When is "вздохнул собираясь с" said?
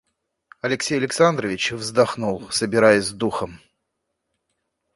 1.73-3.11